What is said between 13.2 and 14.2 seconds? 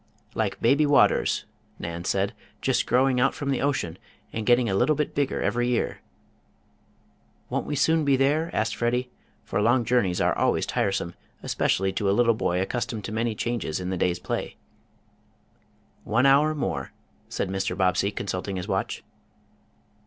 changes in the day's